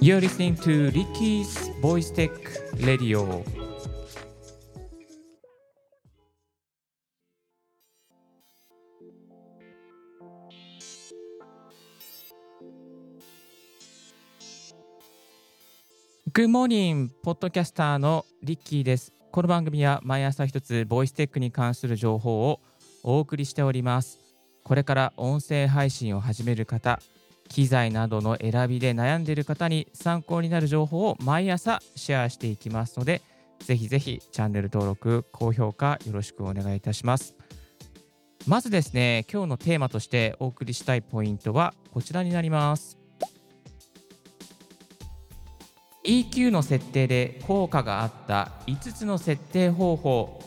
[0.00, 2.30] You're listening to Ricky's Voice Tech
[2.78, 3.42] Radio.
[16.32, 19.12] グッモーニングポッドキャスターのリッキーです。
[19.32, 22.60] この番組は毎朝一つボイステックに関する情報を
[23.02, 24.25] お送りしております。
[24.66, 26.98] これから音声配信を始める方、
[27.48, 33.22] 機材などの選びで悩んでいる方に参考になる情報を毎朝シェアしていきますので、
[33.60, 37.36] ぜひぜひチャンネル登録、高評価よろしくお願いいたします。
[38.48, 42.98] まずですね、今日のテーマとしてお送りしたいポイントはこちらになります。
[46.02, 50.40] EQ の設定で効果があった5つの設定方法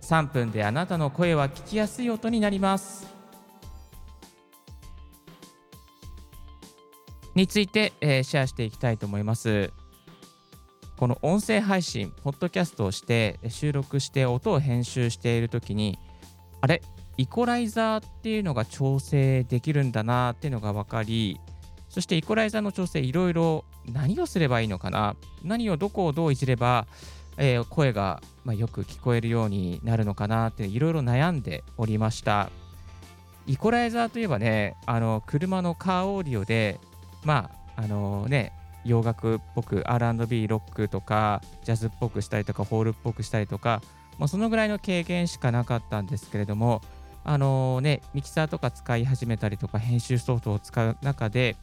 [0.00, 3.17] 3分であなたの声は聞きやすい音になります
[7.38, 9.70] について、えー、シェアしていきたいと思います。
[10.96, 16.00] この音声配信ポッドキャストをして収録して音を編集している時に
[16.60, 16.82] あれ？
[17.16, 21.38] イコライザーっていうのが調整できるんだなっていうのが分かり
[21.88, 25.14] そしてイコライザーの調整いろいろ何をすればいいのかな？
[25.44, 26.88] 何をどこをどういじれば、
[27.36, 32.50] えー、声が、まあ、よく聞こえるようになるのかなっていろいろ悩んでおりました。
[33.46, 36.80] イコライザーといえばねあの車のカーオーディオで
[37.28, 38.52] まああのね
[38.86, 43.82] 洋楽っぽく R&B ロックとかジャズっぽくしたりとかホールっぽくしたりとか、
[44.18, 46.80] まあ、そのぐらいの経験しかなかったんですけれども
[47.24, 51.56] あのねミキサーとか使い始めたりとか編集ソフトを使う中で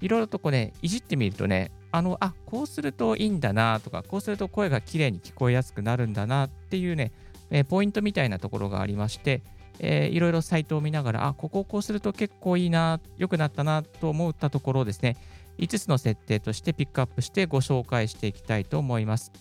[0.00, 7.12] いろいろとこうね、いじってみるとね、あの、あ、こうするといいんだなとか、こうすると声が綺麗に聞こえやすくなるんだなっていうね、
[7.50, 9.42] えー、ポイントみたいなところがありまして、
[9.82, 15.16] えー、いろいろサイトを見ながら、あ、ここをこうすると結構いいな、良くなったなと思ったところをですね、
[15.58, 19.32] 5つの設定としてピックアップしてご紹介していきたいと思います。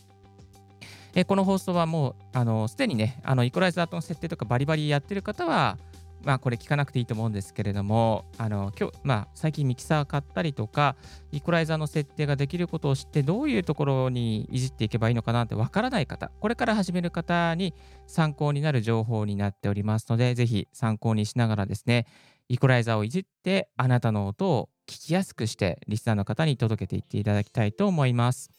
[1.13, 5.77] えー、この放送はもう、あの、すでにね、あの、イコライザーとの設定とかバリバリやってる方は、
[6.23, 10.95] まあこれ聞かなくていいと思うんですけれども、あの今日、まあ最近ミキサー買ったりとか、
[11.31, 17.73] イコライザーの設定ができることを知って、どういうところにいじっていけばいいのかなってわからない方、これから始める方に
[18.07, 22.05] 参考になる情報になっておりますので、ぜひ参考にしながらですね、
[22.49, 28.58] イコライザーをいじって、あなたの音を聞きやすくして、リスナーの方に届けていっていただきたいと思います。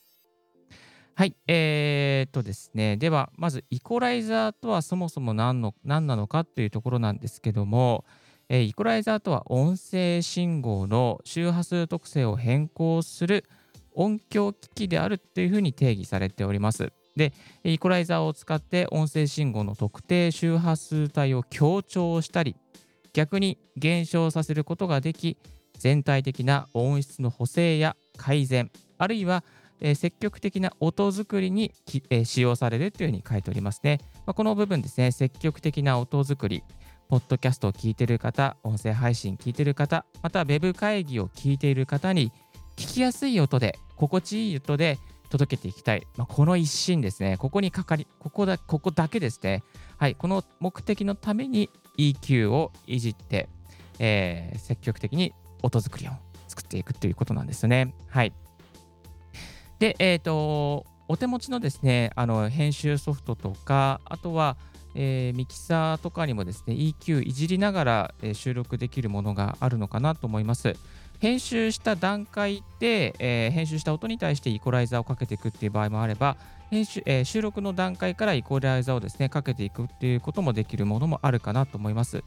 [1.20, 8.06] はい、えー、っとですね、では、まず、イコライザーとはそもそも何の何なのかというところなんですけども、
[8.48, 13.44] えー、イコライザーとは音声信号の周波数特性を変更する
[13.92, 16.90] 音響機器であるというふうに定義されております。
[17.14, 22.56] で、イコライザーを使って音声信号の特定周波数帯を強調したり、
[23.12, 25.36] 逆に減少させることができ、
[25.78, 29.44] 全体的な音質の補正や改善、あるいは
[29.80, 31.72] えー、積極的な音作りに、
[32.10, 34.00] えー、使用されるというふうに書いておりますね。
[34.26, 36.62] まあ、この部分ですね、積極的な音作り、
[37.08, 42.30] ポッドキャストを聞いている方、音声配信聞いている方、またウェブ会議を聞いている方に、
[42.76, 44.98] 聞きやすい音で、心地いい音で
[45.28, 46.06] 届けていきたい。
[46.16, 49.62] まあ、この一心ですね、ここにかかり、ここだ、ここだけですね。
[49.96, 53.48] はい、この目的のために EQ をいじって、
[53.98, 56.12] えー、積極的に音作りを
[56.48, 57.94] 作っていくということなんですね。
[58.08, 58.32] はい。
[59.80, 64.56] で、えっ、ー、と、お手持ちのですね、あの編集ソフトとか、あとは、
[64.94, 70.76] えー、ミキサーとかにもですね、EQ いじりながら、えー、収録できるものがあるのかなと思います。
[71.18, 76.36] 編集した段階で、えー、編集した音に対してイコライザーをかけていくっていう場合もあれば、
[76.70, 82.22] 編集えー、収録の段階からイコライザーをですね、かけていくっていうこともできるものもあるかなと思います。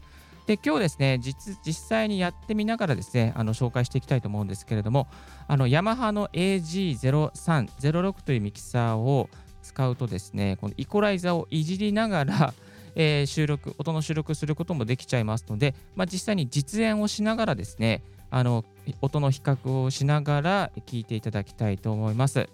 [0.45, 5.07] で今日ですね実、実際にやってみながらですね、あの紹介していきたいと思うんですけれども、
[5.47, 9.29] あのヤマハの AG0306 というミキサーを
[9.61, 12.53] 使うとですね、このイコライザーをいじりながら、
[12.95, 18.65] えー、収録、音の収録することもできちゃいますので、まあ、実際に実演をしながらですね、あの
[19.01, 22.49] 音の比較をしながら聞いていただきたいと思います。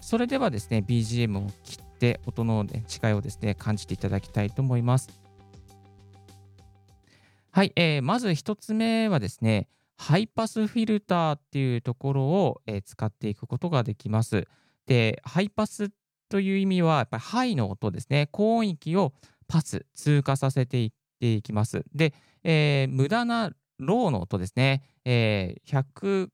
[0.00, 5.23] それではですね、BGM を切って音の、ね、違いをですね、感じていただきたいと思います。
[7.54, 14.48] はい、えー、まず1つ目はですね、ハイパスフィルターっていうところを、えー、使っていくことができます。
[14.86, 15.92] で、ハイパス
[16.28, 19.12] という意味は、やっぱりハイの音ですね、高音域を
[19.46, 20.90] パス、通過させていっ
[21.20, 21.84] ていきます。
[21.94, 22.12] で、
[22.42, 26.30] えー、無駄なローの音ですね、えー、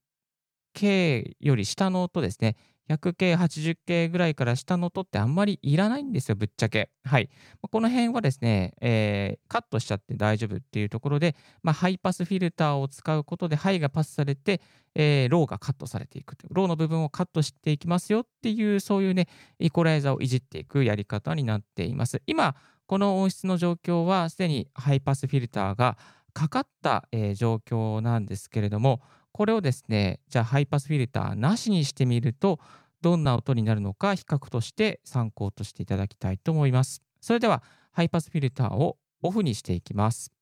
[0.81, 2.57] 100K より下の音ですね、
[2.89, 6.91] 100K、80K ぐらいから下の音ってあんまりいらないんですよ、ぶっちゃけ。
[7.05, 7.29] はい。
[7.71, 14.61] この辺はですね、えー、カットしちゃって大丈夫っていうところで、まあ、ハイパスフィルターを使うことで、ハイがパスされて、
[14.95, 16.49] えー、ローがカットされていくと。
[16.51, 19.29] ローの部分をカットしていきますよっていう、そういうね、
[19.59, 22.23] イコライザーをいじっていくやり方になっています。
[22.27, 22.57] 今、
[22.87, 25.97] この音質の状況は、すでにハイパスフィルターが
[26.33, 29.01] かかった、えー、状況なんですけれども、
[29.33, 32.59] これをですね、じゃあハイパスフィルターなしにしてみると、
[33.01, 37.03] どんな音になるのか比較として参考としていただきたいと思います。
[37.21, 37.63] それでは、
[37.93, 40.33] ハイパスフィルターをオフにしていきます。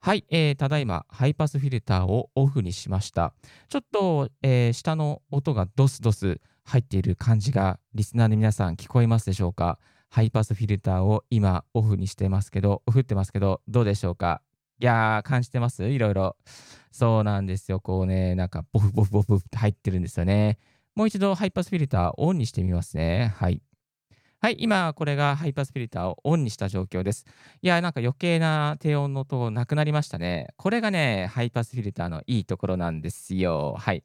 [0.00, 3.32] はい、えー、ただいま、ハイパスフィルターをオフにしました。
[3.68, 9.78] ちょっと、えー、下の音がドスドス入っている感じが、リスナーの皆さん聞こえますでしょうか？
[10.08, 14.42] ハイパスフィルターを今オフにしてますけど、オフってますけど、どうでしょうか？
[14.78, 15.88] いやー、感じてます？
[15.88, 16.36] いろいろ。
[16.90, 17.80] そうなんですよ。
[17.80, 20.58] こうね、なんか、ボフボフボフって入ってるんですよね。
[20.94, 23.34] もう一度、ハイパスフィルターオンにしてみますね。
[23.36, 23.60] はい。
[24.38, 27.24] はい、今、これがハイパスフィルターをオンにした状況です。
[27.62, 30.48] いやー、なんか余計な低音の音なくなりましたね。
[30.56, 33.74] これがね、ハイパスフィルターのいいところなんですよ。
[33.78, 34.04] はい。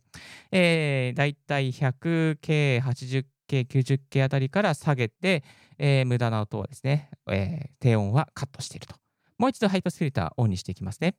[0.51, 3.25] えー、だいたい 100K、80K、
[3.67, 5.43] 90K あたりから下げて、
[5.77, 9.00] えー、無駄な音をですね、えー、低音はカットしていると。
[9.41, 11.15] もう一度ハイパスフィルターオンにしていきますね。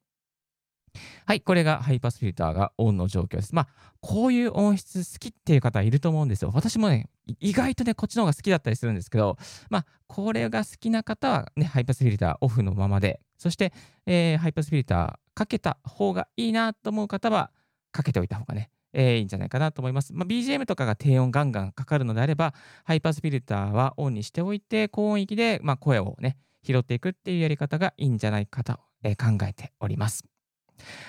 [1.27, 3.53] はい、これがハイパスフィルターがオンの状況です。
[3.53, 3.69] まあ、
[4.01, 6.53] こういう音質好きっていう方いると思うんですよ。
[6.55, 7.09] 私もね、
[7.41, 9.37] 意外とね、こっちの方が好きだったりするんですけど、
[9.71, 13.73] まあ、これが好きな方はね、ハイパスフィルターオフのままで、そして、
[14.07, 17.51] えー、ハイパスフィルターかけた方がいいなと思う方は、
[17.91, 20.13] かけておいた方がね、えー、いいんじゃないかなと思います。
[20.13, 22.55] まあ、BGM とかが低音ガンガンかかるのであれば、
[22.85, 30.25] ハイパスフィルターはオンにしておいて、高音域で、まあ、声をね、拾っていくっていうやり方がいいんじゃないかと、え考えております。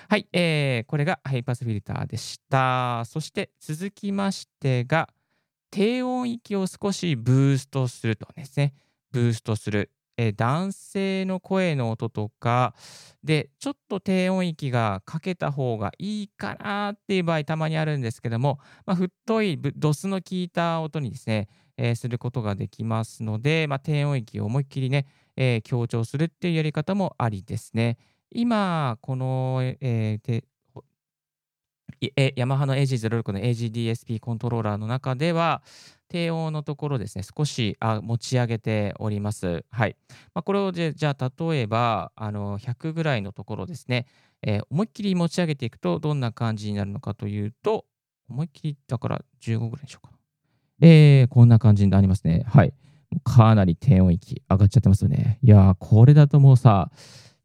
[0.10, 3.04] はい、えー、これがハイパスフィルターでした。
[3.06, 5.10] そして続きましてが、
[5.72, 8.74] 低音域を少しブーストするとですね。
[9.12, 9.90] ブーストする。
[10.18, 12.76] えー、男性の声の音とか
[13.24, 21.48] で、ちょっと低音域がかけた方がいいかなっていう場合たまにあるんですけども、まあ、太いドスの効いた音にですね、
[21.78, 25.06] え、することができますので、まあ、低音域を思いっきりね、
[25.36, 27.98] え、強調するっていうやり方もありですね。
[28.31, 30.44] 今、この、えー、
[32.36, 35.62] ヤマハの AG06 の AGDSP コントローラーの中では、
[36.10, 39.66] 低音のところですね、少しあ持ち上げております。
[39.72, 39.96] はい。
[40.34, 44.06] まあ、これをじゃあ、例えば、あの100ぐらいのところですね、
[44.42, 47.86] えー、思いっきり持ち上げていくと、どんな感じになるのかというと、
[48.30, 50.12] 思いっきり、だから15ぐらいにしようか。
[50.81, 52.44] えー、こんな感じになりますね。
[52.48, 52.74] はい。
[53.24, 55.40] かなり低音域上がっちゃってますよね。
[55.44, 56.92] いやー、これだともうさ、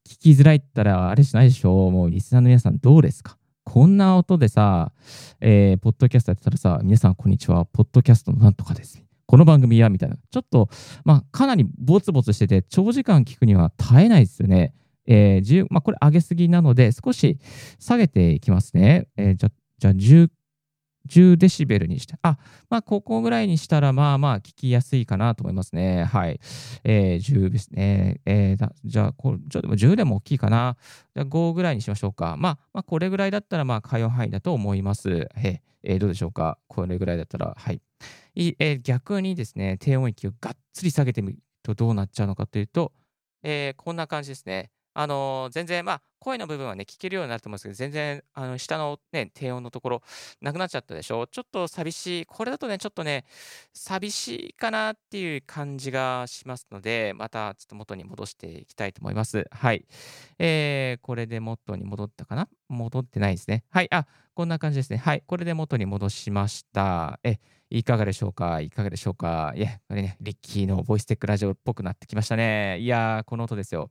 [0.08, 3.36] 聞きづらいったらあれしないでしょもうリスナーの皆さんどうですか？
[3.64, 4.92] こんな音でさ、
[5.40, 9.02] えー、ポッドキャストやってたらさ、皆さんこんにちは、ポッドキャストのなんとかです。
[9.26, 10.16] この番組はみたいな。
[10.16, 10.70] ちょっと、
[11.04, 14.72] まあ、かなりボツボツしてて、長時間聞くには耐えないですよね。
[15.06, 17.38] えー、まあ、これ上げすぎなので、少し
[17.78, 19.08] 下げていきますね。
[19.18, 20.30] えー、じゃ、じゃ10
[21.08, 22.38] 10デシベルにして、あ、
[22.70, 26.04] まあ、ここぐらいにしたら、まあまあ、聞きやすいかなと思いますね。
[26.04, 26.40] はい。
[26.84, 28.20] えー、10ですね。
[28.26, 30.76] えー、じゃあ、こちょっと10でも大きいかな。
[31.14, 32.36] じゃあ、5ぐらいにしましょうか。
[32.38, 35.28] まあ、まあ、これぐらいだったら、まあ、会話範囲だと思います。
[35.82, 36.58] えー、どうでしょうか？
[36.68, 37.80] これぐらいだったら、はい。
[38.34, 42.92] いえー、逆にですね、低音域をがっつり下げてみるとどうなっちゃうのかというと、
[43.42, 44.70] えー、こんな感じですね。
[45.00, 50.02] あの、全然、まあ、声の部分はね、聞けるようになると思うんですけど、全然、あの、下のね、低音のところ、
[50.40, 51.28] なくなっちゃったでしょ？
[51.28, 52.26] ちょっと寂しい。
[52.26, 53.24] これだとね、ちょっとね、
[53.72, 59.46] 寂しいかなっていう感じがしますので、またちょっと元に戻していきたいと思います。
[59.52, 59.86] はい。
[60.40, 62.48] えー、これで元に戻ったかな？
[62.68, 63.62] 戻ってないですね。
[63.70, 63.88] はい。
[63.92, 64.96] あ、こんな感じですね。
[64.96, 65.22] はい。
[65.24, 67.20] これで元に戻しました。
[67.22, 67.38] え、
[67.70, 68.60] いかがでしょうか？
[68.60, 69.52] いかがでしょうか？
[69.54, 72.78] いや、これね、リッキーのボイステックラジオっぽくなってきましたね。
[72.80, 73.90] いやー、この音ですよ。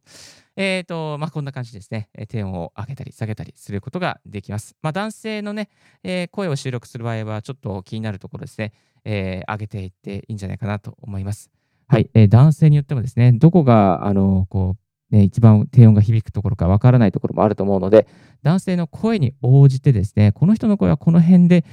[0.56, 2.10] えっ、ー、と、まあ、こんな感じですね。
[2.28, 4.76] 低音を上げたり下げたりすることができます。
[4.82, 5.70] まあ、男性のね、
[6.04, 8.74] えー、声を収録する場合は、ちょっと気になるところですね、
[9.06, 11.52] えー、上げていっていいんじゃないかなと思います。
[11.88, 14.76] はい、えー、男性によってもですね、どこが、あの、こ
[15.12, 18.08] う、ね、一番低音が響くところかわからないところもあると思うので、
[18.44, 21.64] 男性の声に応じてですね、この人の声はこの辺で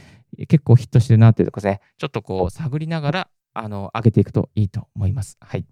[0.48, 5.36] 結構ヒットしてるなっていうとこですね、ちょっとこう探りながら、あの、上げていくといいと思います。
[5.40, 5.66] はい。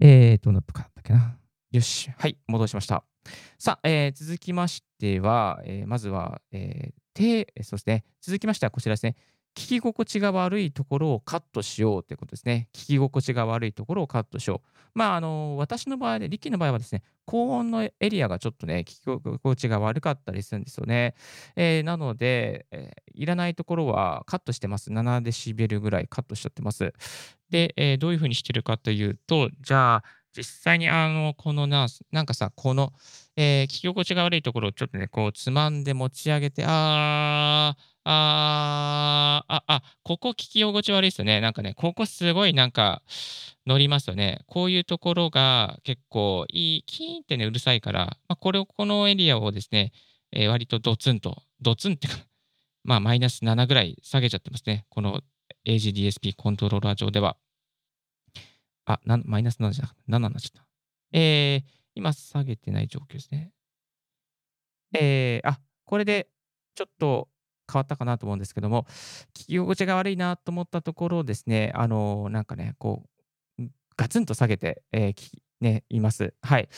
[0.00, 1.36] えー、どうなったかだっけな。
[1.70, 2.10] よし。
[2.16, 2.38] はい。
[2.46, 3.04] 戻しました。
[3.58, 8.04] さあ、えー、続きましては、えー、まずは、えー、低、そうですね。
[8.22, 9.16] 続きましてはこちらですね。
[9.60, 12.68] 聞き心地が悪いところをカットしようということですね。
[12.72, 14.68] 聞き心地が悪いところをカットしよう。
[14.94, 21.14] まあ、あの、私の場合で、リキの場合はですね、高音のエリアがちょっとね、聞き心地が悪かったりするんですよね。
[21.56, 24.90] えー、なので、えー、いらないところはカットしてます。
[24.90, 26.94] 7デシベルぐらいカットしちゃってます。
[27.50, 32.92] で、えー、どういうふうにしてるかというと、じゃあ、実際にあの、このな、なんかさ、この、
[33.36, 41.40] えー、聞き心地が悪いところをちょっとね、こう、つまんで持ち上げて、あー、あー、あ、あ、ここ聞き心地悪いですよね。
[41.40, 43.02] なんかね、ここすごいなんか
[43.66, 44.42] 乗りますよね。
[44.46, 49.92] こういうところが結構いい、キーンってね、うるさいから、まあ、これを、このエリアをですね、
[50.32, 52.14] えー、割とドツンと、ドツンってか、
[52.84, 54.86] まあ、マイナス7ぐらい下げちゃってますね。
[54.88, 55.22] この
[55.66, 57.36] AGDSP コントローラー上では。
[58.86, 60.66] あ、なマイナス7じゃなくて、7になっちゃった。
[61.12, 61.64] えー、
[61.94, 63.52] 今下げてない状況ですね。
[64.92, 66.28] えー、あ、これで
[66.74, 67.28] ちょっと
[67.70, 68.86] 変わったかなと思うんですけども、
[69.34, 73.04] 聞き心地が悪いなと思ったところをですね、あの、なんかね、こ
[73.58, 73.64] う、
[73.96, 75.14] ガツンと下げて、えー、
[75.60, 76.34] ね、います。
[76.42, 76.68] はい。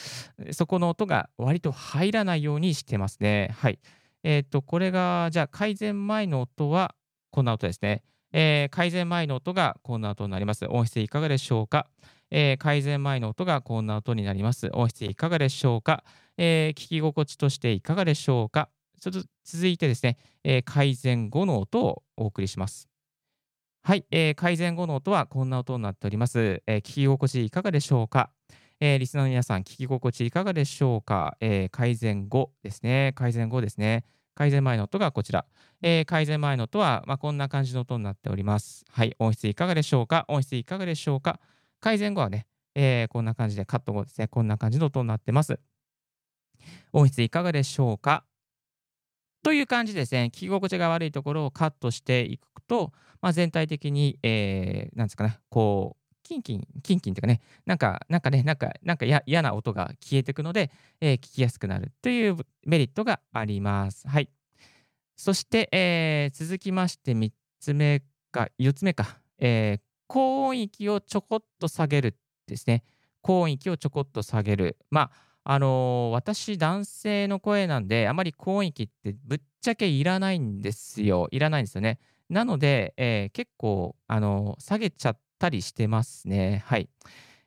[0.52, 3.54] そこの音が割と入らないようにしてますね。
[3.58, 3.78] はい。
[4.24, 6.94] えっ、ー、と、これが、じゃあ改善前の音は
[7.30, 8.02] こんな音ですね。
[8.32, 10.66] えー、改善前の音がこんな音になります。
[10.68, 11.86] 音質いかがでしょうか、
[12.30, 14.70] えー、改善前の音がこんな音になります。
[14.72, 16.02] 音質いかがでしょうか、
[16.38, 18.68] えー、聞き心地としていかがでしょうか
[19.10, 22.88] ちょっと続いてですね、えー、改善後の音をお送りします。
[23.82, 26.62] はい、えー、改善後の音はこんな音になっております。
[26.68, 28.30] えー、聞き心地いかがでしょうか？
[28.78, 33.12] えー、リスナーの皆さん、聞き心地いかがでしょうか、えー、改善後ですね。
[33.16, 34.04] 改善後ですね。
[34.36, 35.46] 改善前の音がこちら。
[35.82, 38.84] えー、改善前の音は、まあ、こんな感じの音になっております。
[38.88, 39.16] はい。
[39.18, 40.24] 音質いかがでしょうか？
[40.28, 41.40] 音質いかがでしょうか？
[41.80, 44.28] 改善後はね、えー、こんな感じで、カット後ですね。
[44.28, 45.58] こんな感じの音になってます。
[46.92, 48.24] 音質いかがでしょうか？
[49.42, 50.30] という感じですね。
[50.32, 60.70] 聞き心地が悪いところをカットしていくと、まあ、全体的に、えー、なんですかね、こう、キンキン、キンキンというかね、なんか、なんかね、なんか、なんか嫌な音が消えていくので、
[61.00, 64.08] えー、聞きやすくなるというメリットがあります。
[64.08, 64.28] はい。
[65.16, 67.30] そして、えー、続きまして3
[67.60, 72.84] つ目か、4つ目か、えー、高音域をちょこっと下げるですね。
[73.20, 74.76] 高音域をちょこっと下げる。
[74.90, 75.10] まあ、
[75.44, 81.28] あのー、私、男性の声なんで、あまり高音域ってぶっちゃけいらないんですよ。
[81.30, 81.98] いらないんですよね。
[82.28, 86.62] なので、えー、結構、あのー、下げちゃったりしてますね。
[86.66, 86.88] はい。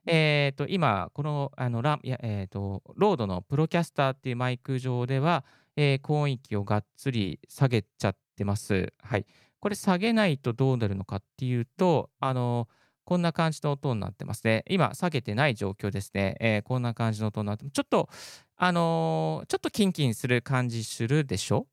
[0.06, 5.44] えっ、ー、と、今、この、あの、ラいやえ、と、ロードのプロキャスターっていうマイク上では、
[5.76, 8.94] えー、高音域をがっつり下げちゃってます。
[9.02, 9.26] はい。
[9.60, 12.68] これ下げないとどうなるのかっていうと、あの、
[13.06, 14.66] こんな感じの音になってますね。
[14.68, 16.36] 今、下げてない状況ですね。
[16.40, 18.10] えー、こんな感じの音になってちょっと、
[18.58, 21.68] あのー、ちょっとキンキンする感じするでしょ？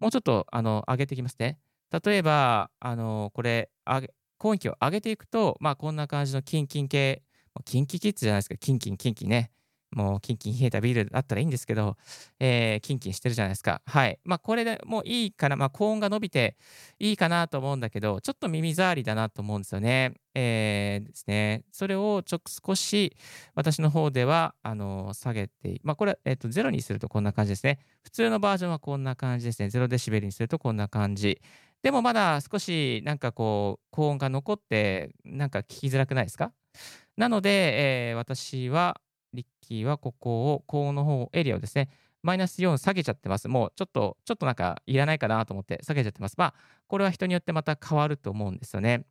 [0.00, 1.58] もうちょっと、あの、上げていきますね。
[2.04, 7.22] 例えば、あのー、これ、上げ、高音域を上げていくと、まあ、こんな感じのキンキン系、
[7.64, 9.50] キンキキッズじゃないですか、キンキンキンキンね。
[9.90, 11.96] もうキンキン冷えたビールだったらいいんですけど、
[12.38, 13.80] えー、キンキンしてるじゃないですか。
[13.86, 14.18] はい。
[14.24, 16.56] まあ、これでもういいかな、まあ、高音が伸びて
[16.98, 20.14] いいかなと思うんだけど、ちょっと耳障りだなと思うんですよね。
[20.34, 21.64] えー、ですね。
[21.72, 23.16] それをちょ少し
[23.54, 27.78] 私の方では、あの、下げて、まあ、これ、えっ、ー、と、ゼロにするとこんな感じですね。
[28.02, 29.70] 普通のバージョンはこんな感じですね。
[29.70, 31.40] ゼロデシベルにするとこんな感じ。
[31.82, 36.52] でもまだ少しなんかこう、高音が残って、なんか聞きづらくないですか？
[37.16, 39.00] なので、えー、私は、
[39.32, 41.88] リッキーはここを、高音の方、エリアをですね、
[42.22, 43.48] マイナス4下げちゃってます。
[43.48, 46.34] もうちょっと、ちょっとなんかいらないかなと思って下げちゃってます。
[46.36, 46.54] まあ、
[46.86, 49.04] これは人によってまた変わると思うんですよね。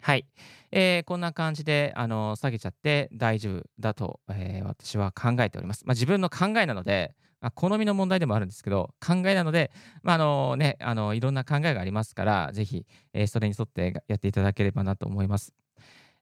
[0.00, 0.26] はい。
[0.70, 5.84] えー、こんな感じで、あの下げちゃって大丈夫だと、えー、私は考えております。
[5.86, 9.70] まあ、自分の考えなので、まあ、好みの問題でもあるんですけど、考えなので、
[10.02, 15.52] まあ、あのね、あのいろんな考えがありますから、ぜひ、えー、それに沿ってやっていただければなと思います。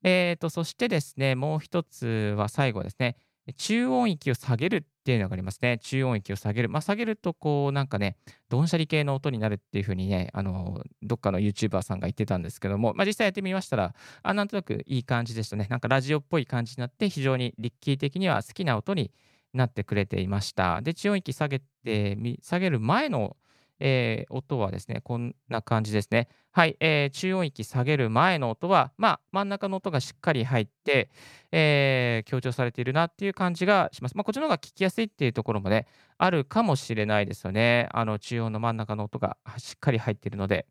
[0.03, 3.17] えーと、そしてですね、もう一つは最後ですね、
[3.57, 5.79] 中音域を下げるっていうのがありますね。
[5.79, 6.69] 中音域を下げる。
[6.69, 8.17] まあ、下げると、こう、なんかね、
[8.49, 15.69] ドンシャリ系の音になるっていうふうにね、あの、どっかの YouTuber さんが言ってたんですけども、まあ、実際やってみましたら、あ、なんとなくいい感じでしたね。
[15.71, 19.13] なんかラジオっぽい感じになって、非常にリッキー的には好きな音に
[19.55, 20.83] なってくれていました。
[20.83, 23.37] で、中音域下げて、下げる前の、
[23.81, 26.29] えー、音はですね、こんな感じですね。
[26.53, 31.11] はい、えー、中音域下げる前の音は、まあ、真ん中の音がしっかり入って、
[31.53, 34.17] えー、強調されているなっていう感じがします。
[34.17, 35.87] まあ、こっちの方が聞きやすいっていうところもね、
[36.19, 37.89] あるかもしれないですよね。
[37.93, 40.67] あの、中音の真ん中の音がしっかり入っているので。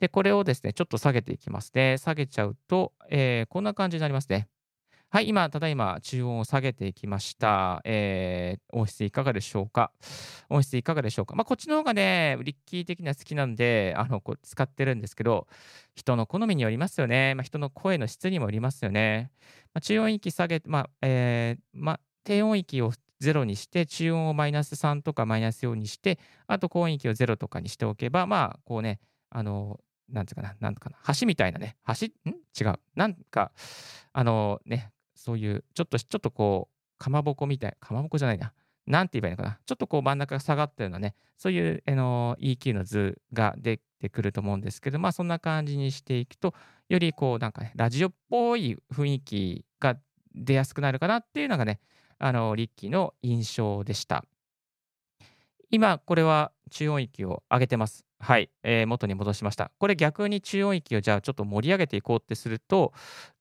[0.00, 1.98] で、これをですね、ちょっと下げていきますね。
[1.98, 4.48] 下げちゃうと、えー、こんな感じになりますね。
[5.14, 7.80] はい、今、ただいま中音を下げていきました。
[7.84, 9.92] えー、音質いかがでしょうか？
[10.50, 11.36] 音質いかがでしょうか？
[11.36, 15.46] まあ、こっちの方がね、リッキー的には好きなんで、あの、こう使ってるんですけど、
[15.94, 17.36] 人の好みによりますよね。
[17.36, 19.30] まあ、人の声の質にもよりますよね。
[19.72, 22.90] まあ、中音域下げて、まあ、えー、ま低音域を
[23.22, 26.18] 0にして、中音をマイナス3とかマイナス4にして、
[26.48, 28.98] あと高音域を0とかにしておけば、まあ、こうね、
[29.30, 29.78] あの、
[30.08, 32.34] なんつうかな、なんかな、橋みたいなね、橋、ん？
[32.60, 32.80] 違う。
[32.96, 33.52] なんか、
[34.12, 34.90] あのね、
[35.24, 38.52] そういう、ちょっと、ちょっとこう、かまぼこみたい、かまぼこじゃないな。
[38.86, 39.58] なんて言えばいいのかな。
[39.64, 46.52] ちょっとこう真ん中が下がったようなね、そういう、あの EQ の図が出てくると思うんですけど、まあそんな感じにしていくと、
[46.90, 49.96] よりこうなんかね、ラジオっぽい雰囲気が
[50.34, 51.80] 出やすくなるかなっていうのがね、
[52.18, 54.26] あの、リッキーの印象でした。
[55.70, 58.04] 今、これは中音域を上げてます。
[58.20, 59.70] はい、えー、元に戻しました。
[59.78, 62.92] これ逆に中音域をじゃあちょっと盛り上げていこうってすると、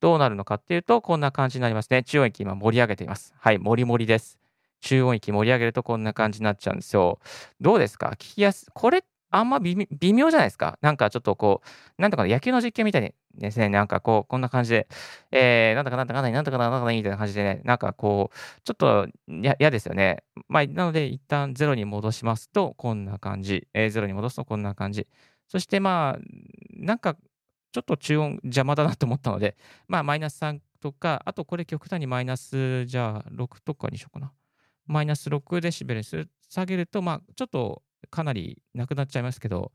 [0.02, 2.04] どうなるのかっていうと、こんな感じになりますね。
[2.04, 3.34] 中音域今盛り上げています。
[3.38, 4.40] はい、もりもりです。
[4.82, 7.20] 中音域盛り上げるとこんな感じになっちゃうんですよ。
[7.62, 8.10] どうですか？
[8.16, 9.76] 聞きやすこれあんま微
[10.14, 10.78] 妙じゃないですか。
[10.82, 11.64] なんかちょっとこ
[11.98, 14.88] う、なんとか野球の実験みたいにですね、なんかこう、こんな感じで、
[15.32, 20.24] えー、なんとかなんとかなんとかなんとかいいみたいな感じでね、なんかこう、ちょっと嫌ですよね。
[20.48, 23.68] まあ、なので、一旦ゼロに戻しますと、こんな感じ。
[23.74, 25.08] えー、ゼロに戻すとこんな感じ。
[25.48, 26.22] そしてまあ、
[26.76, 27.16] なんか、
[27.72, 34.32] ちょっと中音邪魔だなと思ったので、まあ、マイナス3とか、あとこれ極端にマイナス、じゃあ6とかにしようかな。
[34.86, 39.72] マイナス6デシベル下げると、まあ、ちょっとかなりなくなっちゃいますけど、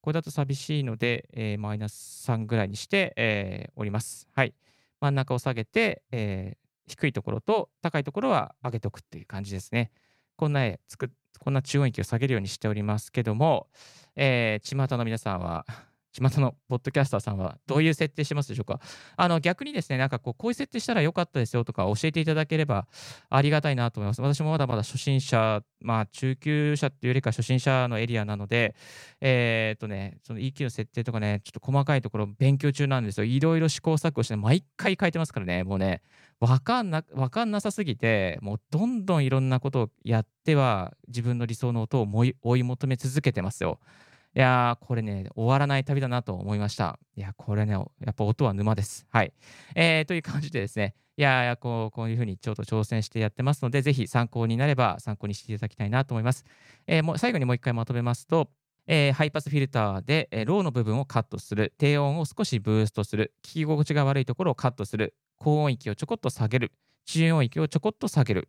[0.00, 4.28] これだと寂しいので、えー、マイナス3ぐらいにして、えー、おります。
[4.34, 4.54] はい。
[5.00, 9.90] 真ん中を下げて、えー、低いところと高いところは上げておくっていう感じですね。
[10.36, 13.68] こんな絵作こんな中音域を下げるようにしておりますけども、
[14.16, 15.66] えー、巷の皆さんは
[16.12, 18.80] 巷のポッドキャスターさんはどういう設定してますでしょうか？
[19.16, 22.86] あの逆にですね、なんかこう、こういう設定したらよかったですよとか教えていただければ
[23.28, 24.22] ありがたいなと思います。
[24.22, 28.74] 私もまだまだ初心者、まあ中級者っていうよりか初心者のエリアなので、
[29.20, 33.24] えー、っとね、その EQ の設定とかね、ちょっと細かいところ勉強中なんですよ。
[33.24, 36.02] いろいろ試行錯誤して、毎回書いてますからね、もうね、
[36.40, 42.08] わかんな、わかんなさすぎて、もうどんどんいろんなことをやっては自分の理想の音を
[42.42, 43.78] 追い求め続けてますよ。
[44.36, 47.00] いやー、これね、終わらない旅だなと思いました。
[47.16, 47.80] いや、これね、や
[48.12, 49.06] っぱ音は沼です。
[49.10, 49.32] はい。
[49.74, 56.44] えー、という感じでですね、いやいやこう、こういうふうにちょっと挑戦してやってますので、ぜひ参考になれば参考にしていただきたいなと思います。
[56.86, 58.50] えー、もう最後にもう一回まとめますと、
[58.86, 66.72] えー、ハイパスフィルターで、えー、ローの部分をカットする、低音を少しブーストする、聞き心地が悪いところをカットする、高音域をちょこっと下げる、
[67.04, 68.48] 中音域をちょこっと下げる、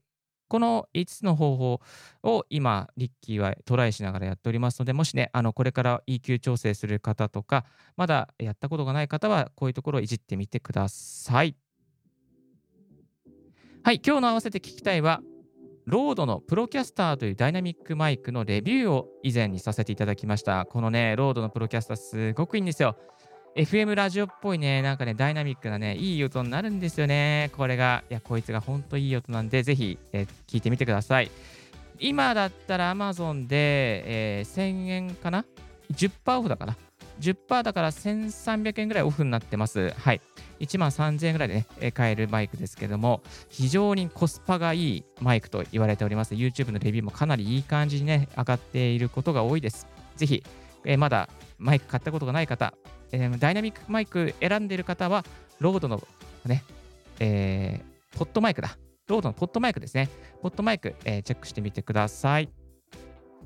[0.52, 1.80] この5つの方法
[2.24, 7.64] を今、リッキーはトライしながらやっておりますので、もしね、あのこれから EQ 調整する方とか、
[7.96, 11.56] まだやったことがない方は、こういうところをいじってみてください。
[13.82, 15.22] はい、今日の合わせて聞きたいは、
[15.86, 20.66] ロードのプロキャスターというダイナミックマイクのレビューを以前にさせていただきました。
[20.66, 22.98] このね、ロードのプロキャスターすごくいいんですよ。
[23.56, 27.52] FM ラジオっぽいね、なんかね、ダイナミックなね、いい音になるんですよね。
[27.58, 31.30] これが、いや、こいつがほんといい音なんで、ぜひ、えー、聞いてみてください。
[32.00, 35.46] 今だったら Amazon で、えー、1000円かな
[35.94, 36.78] ?10% オフだから。
[37.20, 39.90] 10%だから1300円ぐらいオフになってます。
[39.98, 40.22] はい。
[40.62, 46.36] 1万3000円ぐらいでね、買えるマイクですけども、非常にコスパがいいマイクと言われております。
[46.36, 49.88] YouTube のレビューもかなりいい感じにね、上がっていることが多いです。
[50.16, 50.44] ぜひ、
[50.86, 52.74] えー、まだマイク買ったことがない方、
[53.12, 55.24] えー、ダイナミックマイク選んでいる方は、
[55.60, 56.02] ロードの
[56.46, 56.64] ね、
[57.20, 58.78] えー、ポッドマイクだ。
[59.08, 60.10] ロードのポッドマイクですね。
[60.42, 62.50] ポッドマイク、えー、チェックしてみてください。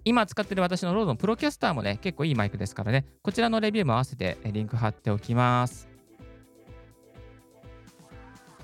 [0.03, 5.87] 今使ってる私のロードのプロキャスターもね、結構いいマイクですからね、こちらのレビューも合わせてリンク貼っておきます。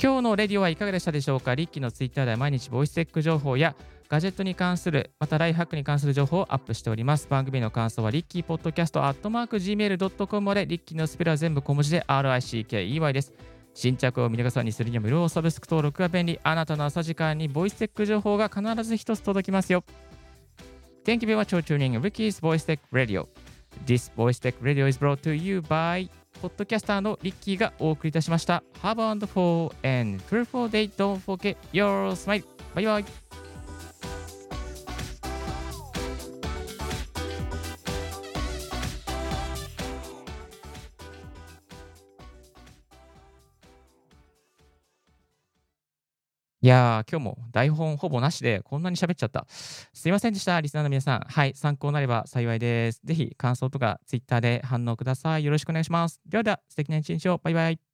[0.02, 1.56] 今日のレディオはいかがでしたでしょうか？
[1.56, 3.76] リッキーのツイッターでは毎日ボイステック情報や
[4.12, 7.30] ガジェットに関する、またライフハックに関する情報をアップしております。
[7.30, 13.32] 番組の感想はリッキーポッドキャストアットマーク Gmail.com まで、リッキーのスペルは全部小文字で RICKEY です。
[13.74, 16.38] 新着を見逃さずにするには無料サブスク登録が便利。
[16.44, 19.86] あなたの朝時間にボイステック情報が必ず一つ届きますよ。
[21.06, 25.34] Thank you very much for tuning Ricky's Voice Tech Radio.This Voice Tech Radio is brought to
[25.34, 26.10] you by
[26.42, 28.62] ポッドキャスターのリッキーがお送りいたしました。
[28.84, 30.92] Have a wonderful and fruitful day.
[30.98, 32.44] Don't forget your smile.
[32.76, 33.31] バイバイ。
[46.64, 49.48] いやー、今日も台本ほぼなしでこんなに喋っちゃった。
[49.50, 51.22] すいませんでした、リスナーの皆さん。
[51.28, 53.02] はい、参考になれば幸いです。
[53.04, 55.44] ぜひ感想とか Twitter で反応ください。
[55.44, 56.22] よろしくお願いします。
[56.28, 57.40] ではでは、素敵な一日を。
[57.44, 57.91] バイバイ。